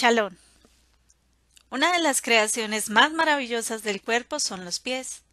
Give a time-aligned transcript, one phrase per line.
[0.00, 0.38] Chalón.
[1.68, 5.24] Una de las creaciones más maravillosas del cuerpo son los pies.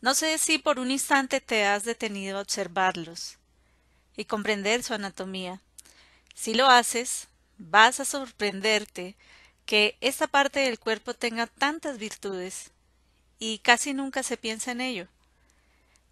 [0.00, 3.38] No sé si por un instante te has detenido a observarlos
[4.16, 5.60] y comprender su anatomía.
[6.34, 9.14] Si lo haces, vas a sorprenderte
[9.64, 12.72] que esta parte del cuerpo tenga tantas virtudes
[13.38, 15.06] y casi nunca se piensa en ello.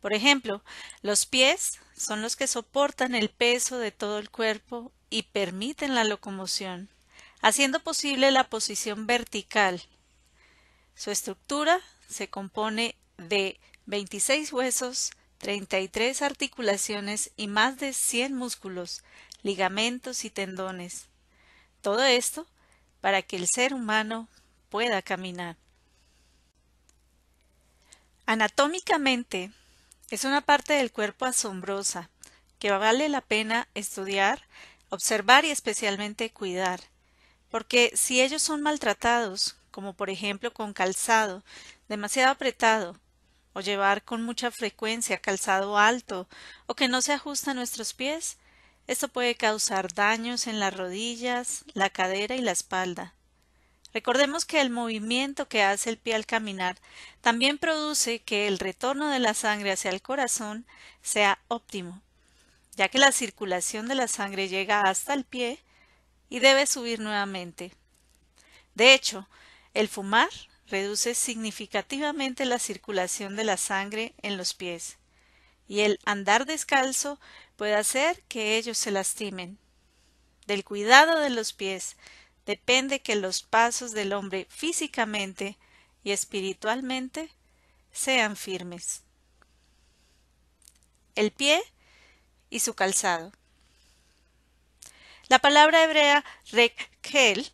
[0.01, 0.63] Por ejemplo,
[1.03, 6.05] los pies son los que soportan el peso de todo el cuerpo y permiten la
[6.05, 6.91] locomoción
[7.41, 9.83] haciendo posible la posición vertical.
[10.95, 19.03] Su estructura se compone de 26 huesos, 33 articulaciones y más de 100 músculos,
[19.43, 21.07] ligamentos y tendones.
[21.83, 22.47] Todo esto
[23.01, 24.29] para que el ser humano
[24.71, 25.57] pueda caminar.
[28.25, 29.53] Anatómicamente,
[30.11, 32.11] es una parte del cuerpo asombrosa
[32.59, 34.43] que vale la pena estudiar,
[34.89, 36.81] observar y especialmente cuidar
[37.57, 41.43] porque si ellos son maltratados, como por ejemplo con calzado
[41.89, 43.01] demasiado apretado,
[43.55, 46.29] o llevar con mucha frecuencia calzado alto,
[46.67, 48.37] o que no se ajusta a nuestros pies,
[48.87, 53.15] esto puede causar daños en las rodillas, la cadera y la espalda.
[53.95, 56.77] Recordemos que el movimiento que hace el pie al caminar
[57.23, 60.67] también produce que el retorno de la sangre hacia el corazón
[61.01, 62.03] sea óptimo,
[62.75, 65.63] ya que la circulación de la sangre llega hasta el pie
[66.29, 67.73] y debe subir nuevamente.
[68.75, 69.29] De hecho,
[69.75, 70.31] el fumar
[70.67, 74.97] reduce significativamente la circulación de la sangre en los pies,
[75.69, 77.19] y el andar descalzo
[77.57, 79.59] puede hacer que ellos se lastimen.
[80.47, 81.97] Del cuidado de los pies
[82.45, 85.59] depende que los pasos del hombre físicamente
[86.05, 87.31] y espiritualmente
[87.93, 89.03] sean firmes.
[91.17, 91.63] El pie
[92.51, 93.33] y su calzado.
[95.29, 97.53] La palabra hebrea rekkel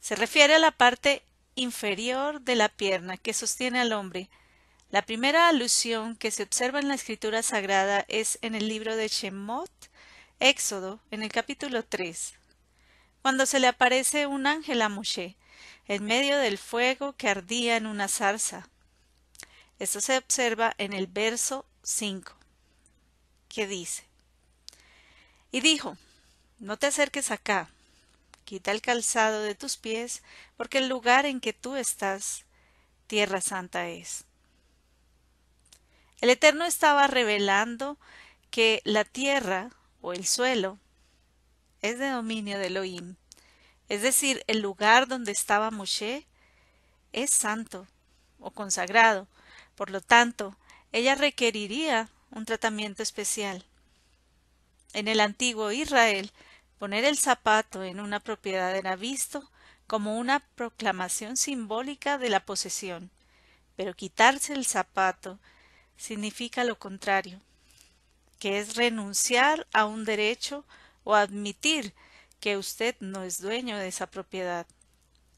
[0.00, 1.22] se refiere a la parte
[1.54, 4.28] inferior de la pierna que sostiene al hombre.
[4.90, 9.06] La primera alusión que se observa en la escritura sagrada es en el libro de
[9.06, 9.70] Shemot,
[10.40, 12.34] Éxodo, en el capítulo 3,
[13.22, 15.36] cuando se le aparece un ángel a Moshe,
[15.86, 18.68] en medio del fuego que ardía en una zarza.
[19.78, 22.34] Esto se observa en el verso 5,
[23.48, 24.04] que dice,
[25.52, 25.96] y dijo,
[26.62, 27.68] no te acerques acá.
[28.44, 30.22] Quita el calzado de tus pies,
[30.56, 32.44] porque el lugar en que tú estás,
[33.08, 34.24] tierra santa es.
[36.20, 37.98] El Eterno estaba revelando
[38.50, 40.78] que la tierra o el suelo
[41.80, 43.16] es de dominio de Elohim,
[43.88, 46.26] es decir, el lugar donde estaba Moshe
[47.12, 47.88] es santo
[48.38, 49.26] o consagrado,
[49.74, 50.56] por lo tanto,
[50.92, 53.64] ella requeriría un tratamiento especial.
[54.92, 56.30] En el antiguo Israel,
[56.82, 59.48] Poner el zapato en una propiedad era visto
[59.86, 63.12] como una proclamación simbólica de la posesión,
[63.76, 65.38] pero quitarse el zapato
[65.96, 67.40] significa lo contrario,
[68.40, 70.64] que es renunciar a un derecho
[71.04, 71.94] o admitir
[72.40, 74.66] que usted no es dueño de esa propiedad.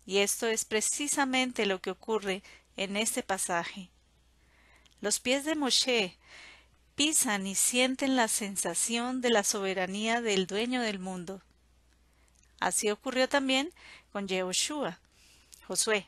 [0.07, 2.43] Y esto es precisamente lo que ocurre
[2.79, 3.91] en este pasaje.
[5.03, 6.17] Los pies de Moshe
[6.95, 11.43] pisan y sienten la sensación de la soberanía del dueño del mundo.
[12.61, 13.73] Así ocurrió también
[14.13, 15.01] con Yehoshua,
[15.67, 16.07] Josué,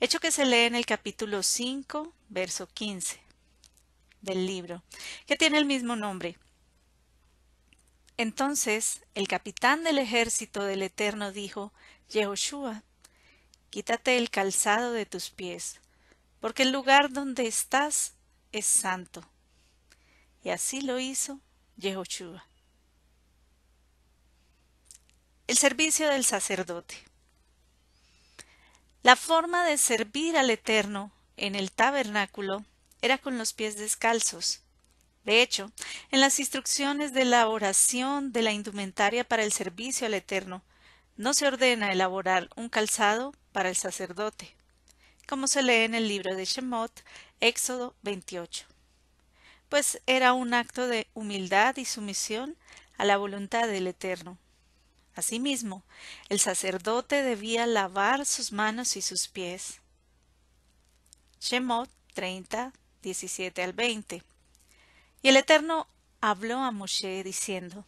[0.00, 3.20] hecho que se lee en el capítulo 5, verso 15
[4.20, 4.82] del libro,
[5.26, 6.36] que tiene el mismo nombre.
[8.16, 11.72] Entonces el capitán del ejército del Eterno dijo,
[12.10, 12.82] Yehoshua,
[13.70, 15.80] quítate el calzado de tus pies,
[16.40, 18.14] porque el lugar donde estás
[18.52, 19.24] es santo.
[20.42, 21.38] Y así lo hizo
[21.76, 22.46] Yehoshua.
[25.46, 26.96] El servicio del sacerdote.
[29.02, 32.64] La forma de servir al Eterno en el tabernáculo
[33.02, 34.60] era con los pies descalzos.
[35.24, 35.70] De hecho,
[36.10, 40.62] en las instrucciones de la oración de la indumentaria para el servicio al Eterno,
[41.16, 44.54] no se ordena elaborar un calzado para el sacerdote,
[45.26, 47.04] como se lee en el libro de Shemot,
[47.40, 48.69] Éxodo 28
[49.70, 52.56] pues era un acto de humildad y sumisión
[52.98, 54.36] a la voluntad del Eterno.
[55.14, 55.84] Asimismo,
[56.28, 59.80] el sacerdote debía lavar sus manos y sus pies.
[61.40, 62.72] Shemot 30,
[63.02, 64.22] 17 al 20.
[65.22, 65.86] Y el Eterno
[66.20, 67.86] habló a Moshe diciendo,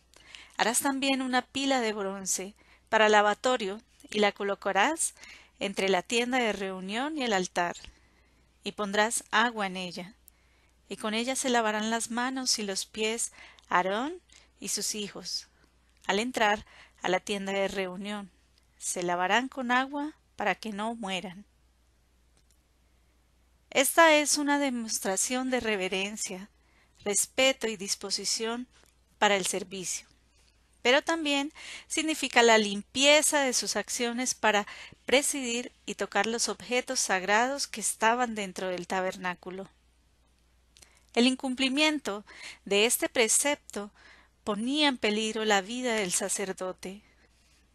[0.57, 2.55] Harás también una pila de bronce
[2.89, 5.15] para lavatorio y la colocarás
[5.59, 7.77] entre la tienda de reunión y el altar,
[8.63, 10.15] y pondrás agua en ella
[10.89, 13.33] y con ella se lavarán las manos y los pies
[13.69, 14.21] Aarón
[14.61, 15.49] y sus hijos,
[16.07, 16.67] al entrar
[17.03, 18.31] a la tienda de reunión,
[18.79, 21.45] se lavarán con agua para que no mueran.
[23.71, 26.51] Esta es una demostración de reverencia,
[27.05, 28.69] respeto y disposición
[29.19, 30.13] para el servicio
[30.83, 31.53] pero también
[31.87, 34.67] significa la limpieza de sus acciones para
[35.07, 39.69] presidir y tocar los objetos sagrados que estaban dentro del tabernáculo.
[41.15, 42.25] El incumplimiento
[42.65, 43.91] de este precepto
[44.45, 47.03] ponía en peligro la vida del sacerdote.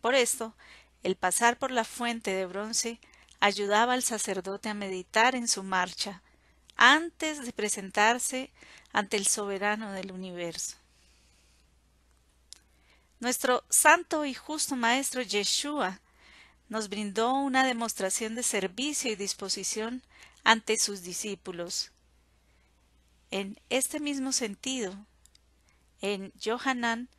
[0.01, 0.55] Por esto,
[1.03, 2.99] el pasar por la fuente de bronce
[3.39, 6.21] ayudaba al sacerdote a meditar en su marcha
[6.75, 8.51] antes de presentarse
[8.91, 10.75] ante el soberano del universo.
[13.19, 15.99] Nuestro santo y justo Maestro Yeshua
[16.69, 20.03] nos brindó una demostración de servicio y disposición
[20.43, 21.91] ante sus discípulos.
[23.29, 24.95] En este mismo sentido,
[26.01, 27.09] en Johanan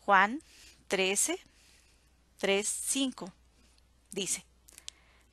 [0.00, 0.40] Juan
[0.88, 1.38] 13,
[2.38, 3.32] 3, 5,
[4.10, 4.44] dice,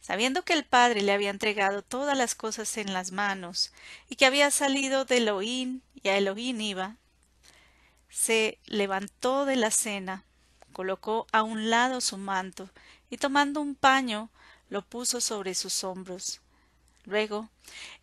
[0.02, 3.72] Sabiendo que el Padre le había entregado todas las cosas en las manos,
[4.10, 6.98] y que había salido de Elohim y a Elohim iba,
[8.10, 10.26] se levantó de la cena,
[10.74, 12.70] colocó a un lado su manto
[13.10, 14.30] y tomando un paño
[14.70, 16.42] lo puso sobre sus hombros.
[17.06, 17.50] Luego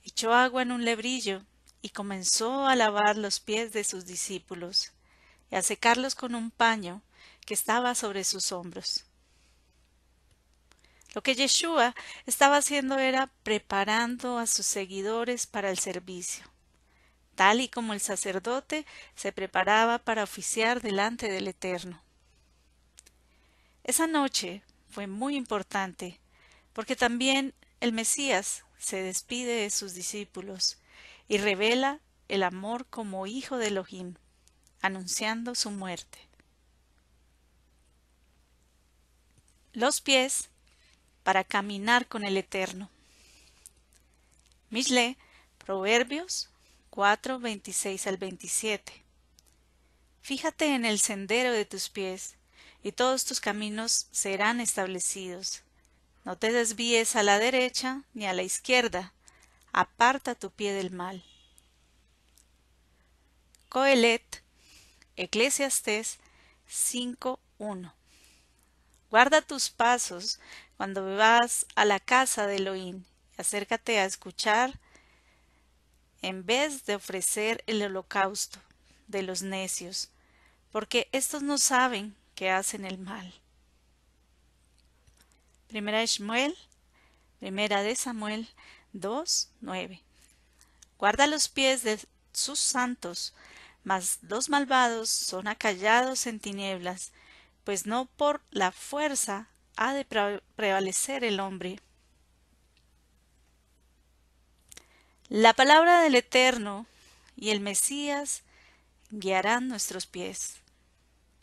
[0.05, 1.45] echó agua en un lebrillo
[1.83, 4.93] y comenzó a lavar los pies de sus discípulos
[5.51, 7.03] y a secarlos con un paño
[7.47, 9.05] que estaba sobre sus hombros.
[11.15, 11.95] Lo que Yeshua
[12.27, 16.51] estaba haciendo era preparando a sus seguidores para el servicio
[17.41, 18.85] tal y como el sacerdote
[19.15, 22.03] se preparaba para oficiar delante del Eterno.
[23.83, 26.21] Esa noche fue muy importante,
[26.75, 30.77] porque también el Mesías se despide de sus discípulos
[31.31, 34.17] y revela el amor como hijo de Elohim,
[34.83, 36.19] anunciando su muerte.
[39.73, 40.51] Los pies
[41.23, 42.91] para caminar con el Eterno.
[44.71, 45.17] Mishle,
[45.65, 46.51] Proverbios
[46.91, 48.93] 4, 26 al 27.
[50.23, 52.35] Fíjate en el sendero de tus pies,
[52.83, 55.63] y todos tus caminos serán establecidos.
[56.25, 59.15] No te desvíes a la derecha ni a la izquierda,
[59.73, 61.25] aparta tu pie del mal.
[63.69, 64.43] Coelet,
[65.17, 66.19] Eclesiastes
[66.69, 67.93] 5.1
[69.11, 70.39] Guarda tus pasos
[70.77, 73.05] cuando vas a la casa de Elohim,
[73.37, 74.79] acércate a escuchar
[76.23, 78.61] en vez de ofrecer el holocausto
[79.09, 80.11] de los necios,
[80.71, 83.35] porque éstos no saben que hacen el mal.
[85.67, 86.57] Primera de Samuel,
[87.41, 88.49] primera de Samuel
[88.93, 90.03] 2, 9.
[90.99, 91.99] Guarda los pies de
[92.33, 93.35] sus santos,
[93.85, 97.13] mas los malvados son acallados en tinieblas,
[97.65, 101.81] pues no por la fuerza ha de prevalecer el hombre,
[105.31, 106.87] La palabra del Eterno
[107.37, 108.43] y el Mesías
[109.11, 110.57] guiarán nuestros pies.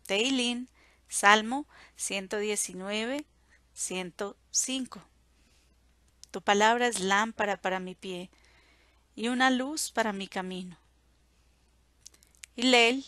[0.06, 0.68] Teilín,
[1.08, 1.66] Salmo
[1.96, 3.24] 119,
[3.74, 5.02] 105.
[6.32, 8.30] Tu palabra es lámpara para mi pie
[9.16, 10.78] y una luz para mi camino.
[12.56, 13.06] Hilel,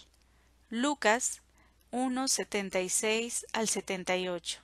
[0.70, 1.42] Lucas
[1.92, 4.60] 1, 76 al 78.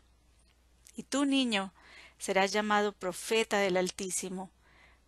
[0.95, 1.73] Y tú, niño,
[2.17, 4.49] serás llamado profeta del Altísimo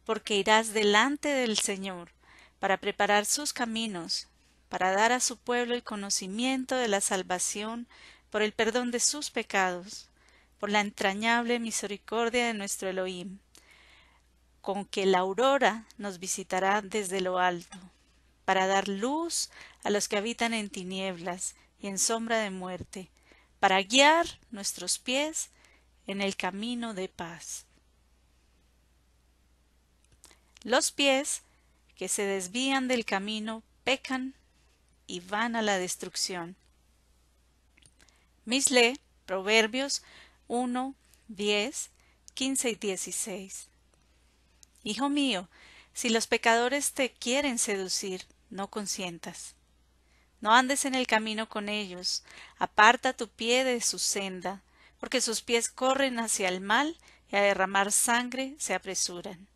[0.08, 2.12] porque irás delante del Señor
[2.60, 4.30] para preparar sus caminos,
[4.70, 7.90] para dar a su pueblo el conocimiento de la salvación
[8.30, 10.10] por el perdón de sus pecados,
[10.60, 13.40] por la entrañable misericordia de nuestro Elohim,
[14.68, 17.78] con que la aurora nos visitará desde lo alto,
[18.44, 19.50] para dar luz
[19.86, 23.10] a los que habitan en tinieblas y en sombra de muerte,
[23.62, 25.52] para guiar nuestros pies
[26.06, 27.64] en el camino de paz.
[30.64, 31.44] Los pies
[31.96, 34.34] que se desvían del camino pecan
[35.08, 36.58] y van a la destrucción.
[38.44, 40.04] Misle, Proverbios
[40.50, 40.94] 1,
[41.30, 41.90] 10,
[42.34, 43.70] 15 y 16.
[44.84, 45.50] Hijo mío,
[45.94, 49.56] si los pecadores te quieren seducir, no consientas.
[50.40, 52.24] No andes en el camino con ellos,
[52.60, 54.62] aparta tu pie de su senda,
[55.00, 56.98] porque sus pies corren hacia el mal
[57.32, 59.48] y a derramar sangre se apresuran.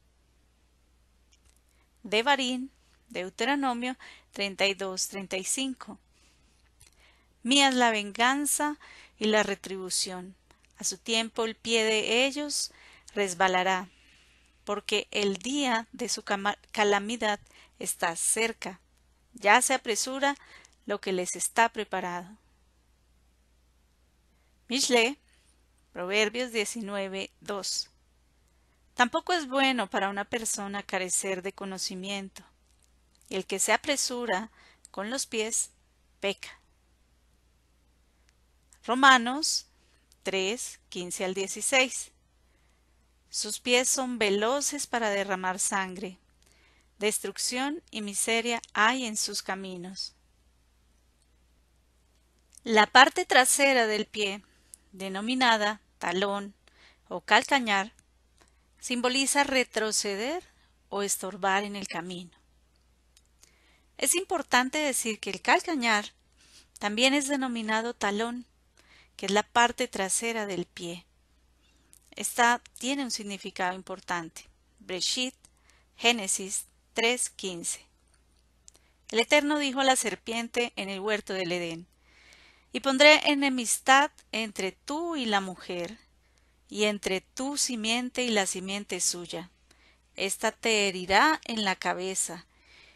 [2.04, 2.72] Devarín,
[3.10, 3.96] Deuteronomio
[4.36, 5.98] 32-35.
[7.44, 8.78] Mía la venganza
[9.20, 10.36] y la retribución.
[10.78, 12.72] A su tiempo el pie de ellos
[13.14, 13.88] resbalará,
[14.72, 17.42] porque el día de su calamidad
[17.78, 18.80] está cerca.
[19.34, 20.38] Ya se apresura
[20.86, 22.38] lo que les está preparado.
[24.70, 25.18] Mishle,
[25.92, 27.90] Proverbios 19, 2.
[28.94, 32.42] Tampoco es bueno para una persona carecer de conocimiento,
[33.30, 34.52] el que se apresura
[34.90, 35.72] con los pies
[36.22, 36.62] peca.
[38.86, 39.68] Romanos
[40.24, 42.11] 3, 15 al 16.
[43.32, 46.18] Sus pies son veloces para derramar sangre.
[47.00, 50.16] Destrucción y miseria hay en sus caminos.
[52.66, 54.44] La parte trasera del pie,
[54.92, 56.54] denominada talón
[57.08, 57.94] o calcañar,
[58.82, 60.44] simboliza retroceder
[60.90, 62.32] o estorbar en el camino.
[63.98, 66.12] Es importante decir que el calcañar
[66.80, 68.46] también es denominado talón,
[69.16, 71.06] que es la parte trasera del pie.
[72.16, 74.46] Esta tiene un significado importante.
[74.80, 75.36] Breshit,
[75.98, 77.80] Génesis 3:15.
[79.12, 81.88] El Eterno dijo a la serpiente en el huerto del Edén,
[82.74, 86.00] y pondré enemistad entre tú y la mujer,
[86.70, 89.50] y entre tu simiente y la simiente suya.
[90.16, 92.46] Esta te herirá en la cabeza,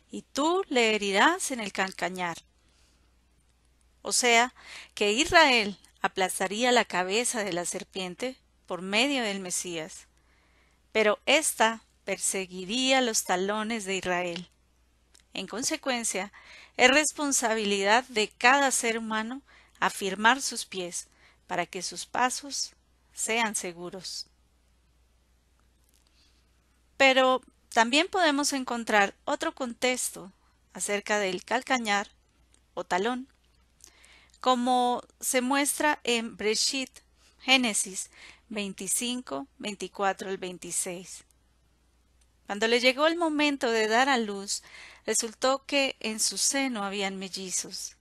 [0.09, 2.37] y tú le herirás en el calcañar.
[4.01, 4.53] O sea,
[4.93, 10.07] que Israel aplastaría la cabeza de la serpiente por medio del Mesías,
[10.91, 14.49] pero ésta perseguiría los talones de Israel.
[15.33, 16.31] En consecuencia,
[16.77, 19.41] es responsabilidad de cada ser humano
[19.79, 21.07] afirmar sus pies
[21.47, 22.73] para que sus pasos
[23.13, 24.27] sean seguros.
[26.97, 30.31] Pero también podemos encontrar otro contexto
[30.73, 32.09] acerca del calcañar
[32.73, 33.27] o talón,
[34.39, 36.91] como se muestra en Breshit,
[37.39, 38.09] Génesis
[38.49, 41.23] 25, 24 al 26.
[42.45, 44.61] Cuando le llegó el momento de dar a luz,
[45.05, 47.95] resultó que en su seno habían mellizos.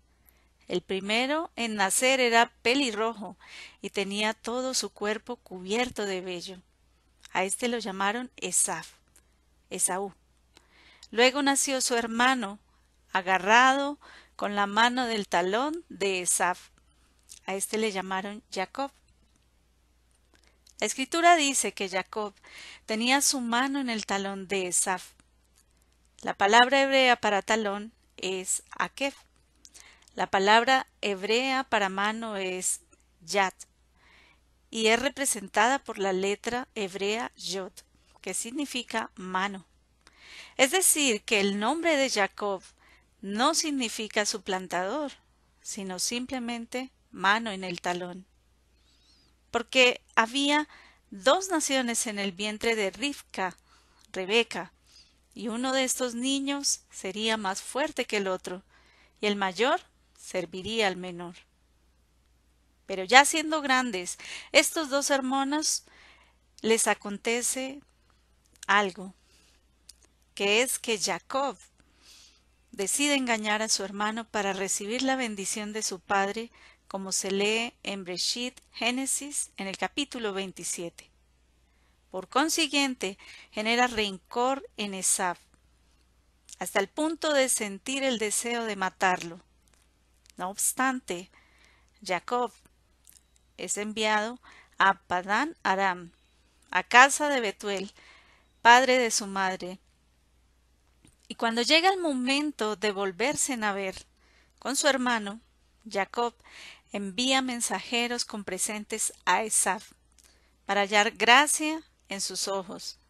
[0.69, 3.37] El primero en nacer era pelirrojo
[3.83, 6.59] y tenía todo su cuerpo cubierto de vello.
[7.33, 8.93] A este lo llamaron Esaf,
[9.71, 10.15] Esaú.
[11.11, 12.59] Luego nació su hermano,
[13.13, 13.99] agarrado
[14.37, 16.71] con la mano del talón de Esaf.
[17.47, 18.91] A este le llamaron Jacob.
[20.81, 22.35] La escritura dice que Jacob
[22.87, 25.13] tenía su mano en el talón de Esaf.
[26.21, 29.15] La palabra hebrea para talón es Akef.
[30.15, 32.81] La palabra hebrea para mano es
[33.21, 33.53] yad
[34.71, 37.73] y es representada por la letra hebrea yod,
[38.21, 39.65] que significa mano.
[40.57, 42.63] Es decir, que el nombre de Jacob
[43.21, 45.13] no significa suplantador,
[45.63, 48.27] sino simplemente mano en el talón.
[49.55, 50.67] Porque había
[51.13, 53.57] dos naciones en el vientre de Rivka,
[54.11, 54.73] Rebeca,
[55.33, 58.65] y uno de estos niños sería más fuerte que el otro,
[59.21, 59.81] y el mayor
[60.19, 61.37] serviría al menor.
[62.87, 64.19] Pero ya siendo grandes,
[64.51, 65.85] estos dos hermanos
[66.61, 67.81] les acontece
[68.67, 69.15] algo,
[70.35, 71.57] que es que Jacob
[72.73, 76.51] decide engañar a su hermano para recibir la bendición de su padre,
[76.95, 81.11] como se lee en Breshit Génesis en el capítulo 27.
[82.13, 83.19] Por consiguiente,
[83.51, 85.41] genera rencor en Esaf,
[86.61, 89.41] hasta el punto de sentir el deseo de matarlo.
[90.37, 91.33] No obstante,
[92.01, 92.53] Jacob
[93.57, 94.39] es enviado
[94.79, 96.13] a Padán Aram,
[96.71, 97.93] a casa de Betuel,
[98.63, 99.81] padre de su madre.
[101.27, 103.97] Y cuando llega el momento de volverse a ver
[104.61, 105.41] con su hermano,
[105.91, 106.35] Jacob
[106.95, 109.91] envía mensajeros con presentes a Esaf
[110.65, 113.01] para hallar gracia en sus ojos.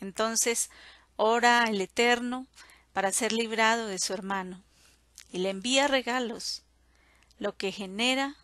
[0.00, 0.70] Entonces
[1.16, 2.46] ora al Eterno
[2.92, 4.62] para ser librado de su hermano
[5.32, 6.62] y le envía regalos,
[7.40, 8.36] lo que genera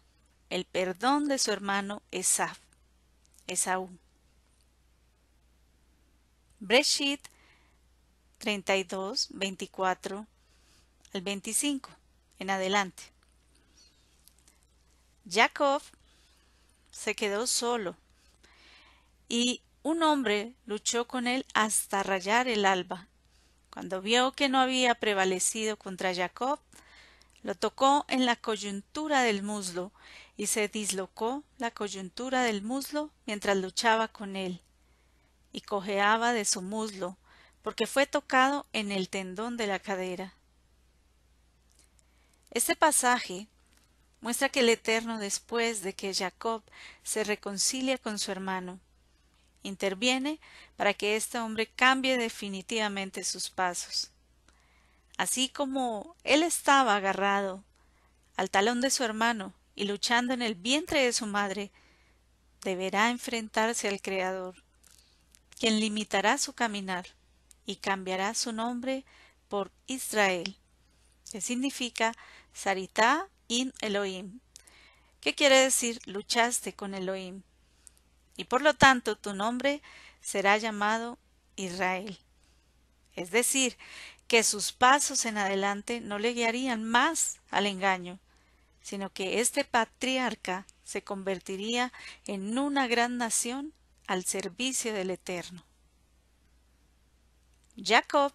[0.51, 2.59] el perdón de su hermano Esaf,
[3.47, 3.89] Esaú.
[6.59, 7.21] Breshit
[8.39, 10.27] 32, 24
[11.15, 11.89] al 25
[12.41, 13.13] en adelante.
[15.29, 15.83] Jacob
[16.91, 17.97] se quedó solo
[19.29, 23.09] y un hombre luchó con él hasta rayar el alba.
[23.71, 26.61] Cuando vio que no había prevalecido contra Jacob,
[27.43, 29.93] lo tocó en la coyuntura del muslo
[30.37, 34.61] y se dislocó la coyuntura del muslo mientras luchaba con él
[35.53, 37.17] y cojeaba de su muslo
[37.63, 40.35] porque fue tocado en el tendón de la cadera.
[42.51, 43.49] Este pasaje
[44.23, 46.63] muestra que el Eterno después de que Jacob
[47.03, 48.81] se reconcilia con su hermano,
[49.63, 50.41] interviene
[50.77, 54.11] para que este hombre cambie definitivamente sus pasos.
[55.19, 57.63] Así como él estaba agarrado
[58.37, 61.71] al talón de su hermano y luchando en el vientre de su madre,
[62.63, 64.55] deberá enfrentarse al Creador,
[65.59, 67.07] quien limitará su caminar
[67.67, 69.05] y cambiará su nombre
[69.49, 70.57] por Israel,
[71.31, 72.15] que significa
[72.53, 74.41] Saritá in Elohim,
[75.21, 77.43] que quiere decir luchaste con Elohim,
[78.37, 79.83] y por lo tanto tu nombre
[80.21, 81.19] será llamado
[81.57, 82.19] Israel.
[83.15, 83.77] Es decir,
[84.27, 88.19] que sus pasos en adelante no le guiarían más al engaño,
[88.81, 91.93] sino que este patriarca se convertiría
[92.27, 93.73] en una gran nación
[94.07, 95.65] al servicio del Eterno.
[97.77, 98.33] Jacob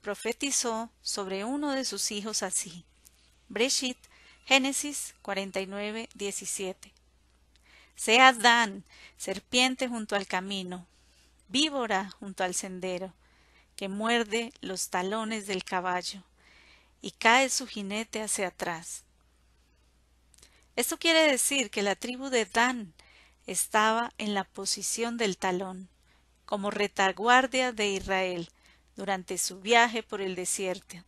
[0.00, 2.84] profetizó sobre uno de sus hijos así.
[3.48, 3.98] Breshit,
[4.48, 6.94] Génesis 49, 17.
[7.96, 8.82] Sea Dan,
[9.18, 10.86] serpiente junto al camino,
[11.48, 13.12] víbora junto al sendero,
[13.76, 16.22] que muerde los talones del caballo,
[17.02, 19.04] y cae su jinete hacia atrás.
[20.76, 22.94] Esto quiere decir que la tribu de Dan
[23.46, 25.90] estaba en la posición del talón,
[26.46, 28.48] como retaguardia de Israel
[28.96, 31.04] durante su viaje por el desierto,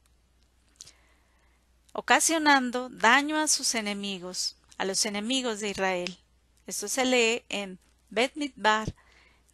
[1.92, 6.18] ocasionando daño a sus enemigos, a los enemigos de Israel.
[6.66, 7.78] Esto se lee en
[8.11, 8.94] Bet Midbar,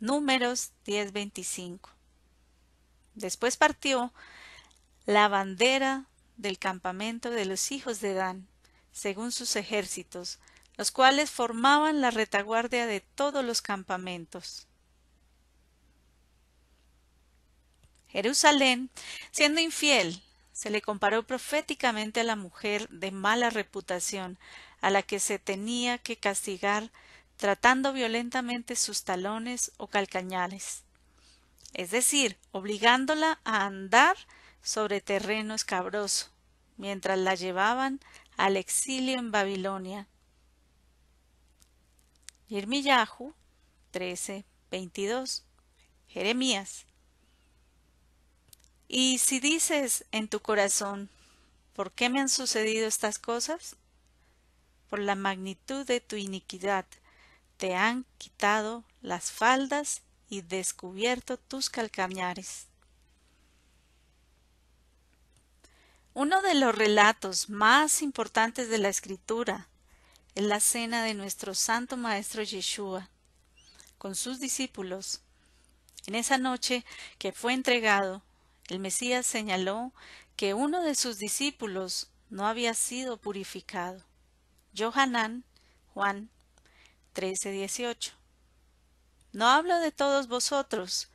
[0.00, 1.90] números 10:25.
[3.14, 4.12] Después partió
[5.06, 8.46] la bandera del campamento de los hijos de Dan,
[8.92, 10.38] según sus ejércitos,
[10.76, 14.66] los cuales formaban la retaguardia de todos los campamentos.
[18.08, 18.90] Jerusalén,
[19.30, 20.22] siendo infiel,
[20.56, 24.38] se le comparó proféticamente a la mujer de mala reputación,
[24.80, 26.90] a la que se tenía que castigar
[27.36, 30.82] tratando violentamente sus talones o calcañales,
[31.74, 34.16] es decir, obligándola a andar
[34.62, 36.30] sobre terreno escabroso,
[36.78, 38.00] mientras la llevaban
[38.38, 40.08] al exilio en Babilonia.
[42.48, 43.34] Yirmiyahu
[43.90, 45.44] 13, 22.
[46.08, 46.86] Jeremías.
[48.88, 51.08] Y si dices en tu corazón,
[51.74, 53.76] ¿por qué me han sucedido estas cosas?
[54.88, 56.86] Por la magnitud de tu iniquidad,
[57.56, 62.66] te han quitado las faldas y descubierto tus calcañares.
[66.14, 69.68] Uno de los relatos más importantes de la escritura
[70.34, 73.10] es la cena de nuestro santo maestro Yeshua
[73.98, 75.20] con sus discípulos.
[76.06, 76.84] En esa noche
[77.18, 78.22] que fue entregado,
[78.68, 79.92] el Mesías señaló
[80.36, 84.02] que uno de sus discípulos no había sido purificado.
[84.76, 85.44] Johanán,
[85.94, 86.30] Juan
[87.14, 88.12] 13:18.
[89.32, 91.10] No hablo de todos vosotros,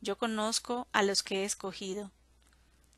[0.00, 2.10] yo conozco a los que he escogido,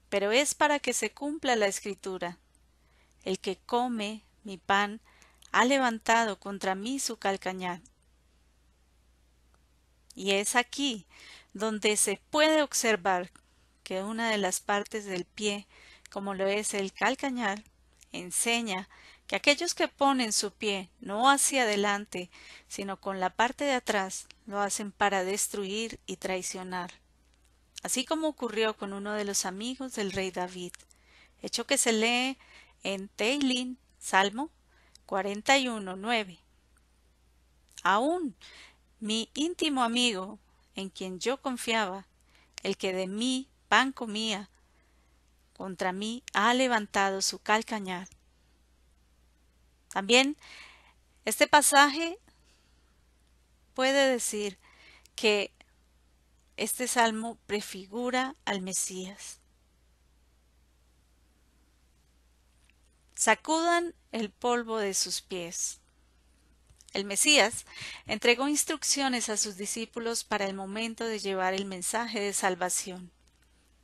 [0.08, 2.38] pero es para que se cumpla la escritura.
[3.22, 5.00] El que come mi pan
[5.52, 7.80] ha levantado contra mí su calcañar.
[10.14, 11.06] Y es aquí
[11.52, 13.30] donde se puede observar
[13.92, 15.66] que una de las partes del pie,
[16.10, 17.62] como lo es el calcañar,
[18.10, 18.88] enseña
[19.26, 22.30] que aquellos que ponen su pie no hacia adelante,
[22.68, 26.90] sino con la parte de atrás, lo hacen para destruir y traicionar.
[27.82, 30.72] Así como ocurrió con uno de los amigos del rey David,
[31.42, 32.38] hecho que se lee
[32.82, 34.48] en Teilín, Salmo
[35.06, 36.38] 41.9.
[37.82, 38.34] Aún
[39.00, 40.38] mi íntimo amigo,
[40.76, 42.06] en quien yo confiaba,
[42.62, 44.50] el que de mí pan comía,
[45.56, 48.06] contra mí ha levantado su calcañar
[49.92, 50.36] también
[51.26, 52.18] este pasaje
[53.74, 54.58] puede decir
[55.14, 55.52] que
[56.56, 59.38] este salmo prefigura al Mesías.
[63.14, 65.80] Sacudan el polvo de sus pies.
[66.92, 67.66] El Mesías
[68.06, 73.12] entregó instrucciones a sus discípulos para el momento de llevar el mensaje de salvación.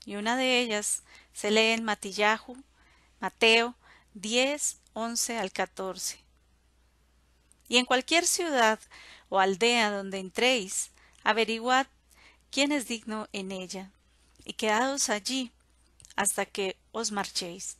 [0.08, 1.02] Y una de ellas
[1.34, 2.56] se lee en Matillahu,
[3.20, 3.74] Mateo
[4.14, 6.18] 10, 11 al 14.
[7.68, 8.80] Y en cualquier ciudad
[9.28, 10.92] o aldea donde entréis,
[11.24, 11.88] averiguad
[12.50, 13.90] quién es digno en ella,
[14.46, 15.52] y quedaos allí
[16.16, 17.76] hasta que os marchéis.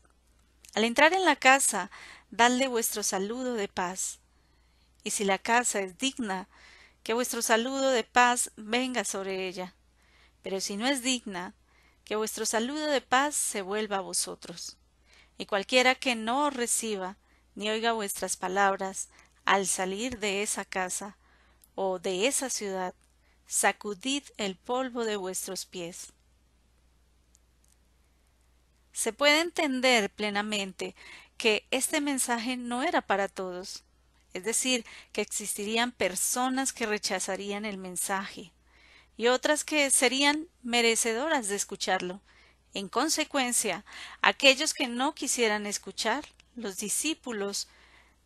[0.75, 1.91] Al entrar en la casa,
[2.31, 4.19] dadle vuestro saludo de paz.
[5.03, 6.47] Y si la casa es digna,
[7.05, 9.75] que vuestro saludo de paz venga sobre ella.
[10.43, 11.55] Pero si no es digna,
[12.09, 14.79] que vuestro saludo de paz se vuelva a vosotros
[15.37, 17.19] y cualquiera que no os reciba
[17.55, 19.11] ni oiga vuestras palabras
[19.45, 21.19] al salir de esa casa
[21.75, 22.95] o de esa ciudad,
[23.47, 26.15] sacudid el polvo de vuestros pies.
[28.95, 30.97] Se puede entender plenamente
[31.37, 33.85] que este mensaje no era para todos,
[34.33, 38.55] es decir, que existirían personas que rechazarían el mensaje
[39.19, 42.23] y otras que serían merecedoras de escucharlo.
[42.73, 43.85] En consecuencia,
[44.23, 47.69] aquellos que no quisieran escuchar, los discípulos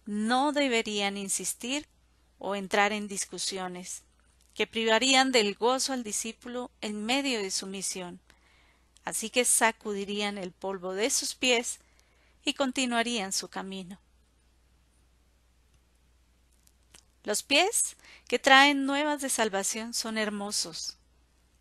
[0.04, 1.88] no deberían insistir
[2.38, 4.02] o entrar en discusiones
[4.54, 8.20] que privarían del gozo al discípulo en medio de su misión.
[9.02, 11.80] Así que sacudirían el polvo de sus pies
[12.44, 13.98] y continuarían su camino.
[17.24, 20.96] Los pies que traen nuevas de salvación son hermosos.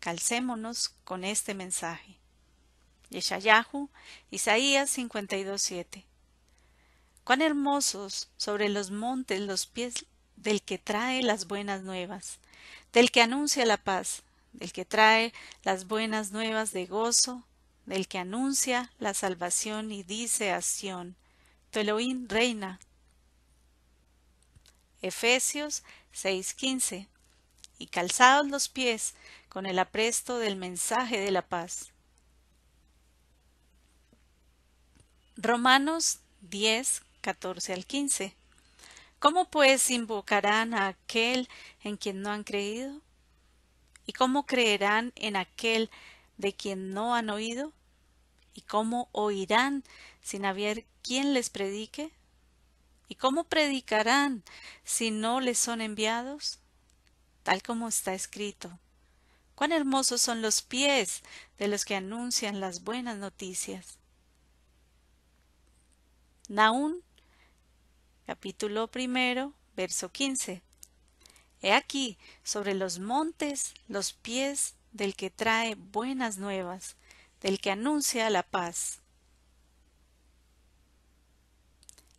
[0.00, 2.16] Calcémonos con este mensaje.
[3.10, 3.88] Yeshayahu,
[4.30, 6.04] Isaías 52.7.
[7.24, 12.38] Cuán hermosos sobre los montes los pies del que trae las buenas nuevas,
[12.92, 14.22] del que anuncia la paz,
[14.52, 17.44] del que trae las buenas nuevas de gozo,
[17.86, 21.14] del que anuncia la salvación y dice a Sión,
[21.70, 21.80] tu
[22.28, 22.80] reina,
[25.02, 27.08] Efesios 6:15
[27.78, 29.14] y calzados los pies
[29.48, 31.92] con el apresto del mensaje de la paz.
[35.36, 38.36] Romanos 10, 14 al 15.
[39.18, 41.48] ¿Cómo pues invocarán a aquel
[41.82, 43.00] en quien no han creído?
[44.06, 45.90] ¿Y cómo creerán en aquel
[46.38, 47.72] de quien no han oído?
[48.54, 49.84] ¿Y cómo oirán
[50.22, 52.12] sin haber quien les predique?
[53.12, 54.42] ¿Y cómo predicarán
[54.84, 56.60] si no les son enviados?
[57.42, 58.78] Tal como está escrito.
[59.54, 61.20] Cuán hermosos son los pies
[61.58, 63.98] de los que anuncian las buenas noticias.
[66.48, 67.02] Naún,
[68.24, 70.62] capítulo primero, verso quince.
[71.60, 76.96] He aquí sobre los montes los pies del que trae buenas nuevas,
[77.42, 79.01] del que anuncia la paz.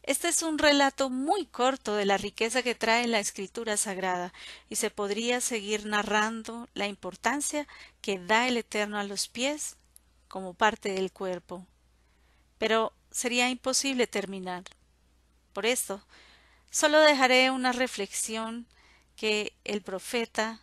[0.03, 4.33] Este es un relato muy corto de la riqueza que trae la escritura sagrada,
[4.69, 7.67] y se podría seguir narrando la importancia
[8.01, 9.77] que da el Eterno a los pies
[10.27, 11.65] como parte del cuerpo.
[12.57, 14.65] Pero sería imposible terminar.
[15.53, 16.05] Por esto,
[16.69, 18.67] solo dejaré una reflexión
[19.15, 20.59] que el profeta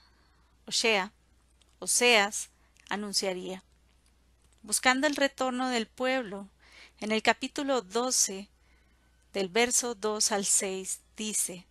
[0.66, 1.12] Osea,
[1.78, 2.50] Oseas,
[2.90, 3.64] anunciaría.
[4.62, 6.46] Buscando el retorno del pueblo,
[6.98, 8.50] en el capítulo 12
[9.32, 11.66] del verso 2 al 6 dice,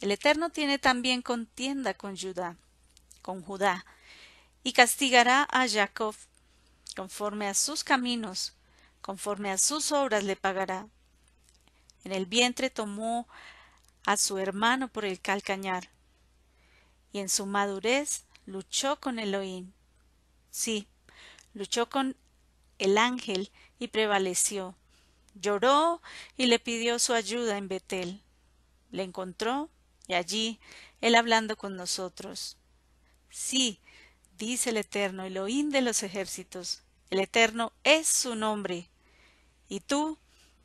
[0.00, 2.56] El Eterno tiene también contienda con Judá,
[3.22, 3.86] con Judá,
[4.62, 6.14] y castigará a Jacob
[6.96, 8.54] conforme a sus caminos,
[9.00, 10.88] conforme a sus obras le pagará.
[12.04, 13.28] En el vientre tomó
[14.06, 15.90] a su hermano por el calcañar,
[17.12, 19.72] y en su madurez luchó con Elohim.
[20.50, 20.88] Sí,
[21.52, 22.16] luchó con
[22.78, 24.76] el ángel y prevaleció
[25.34, 26.00] Lloró
[26.36, 28.22] y le pidió su ayuda en Betel.
[28.90, 29.70] Le encontró
[30.06, 30.60] y allí
[31.00, 32.56] él hablando con nosotros.
[33.30, 33.80] Sí,
[34.38, 38.88] dice el Eterno, Elohim de los ejércitos, el Eterno es su nombre.
[39.68, 40.18] Y tú,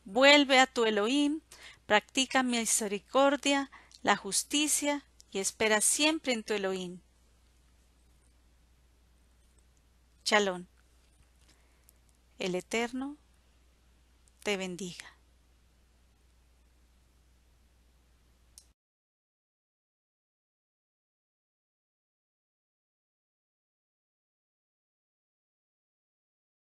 [0.05, 1.41] vuelve a tu Elohim,
[1.85, 3.71] practica misericordia,
[4.03, 6.99] la justicia y espera siempre en tu Elohim.
[10.23, 10.67] Chalón.
[12.37, 13.17] El Eterno
[14.49, 15.18] te bendiga.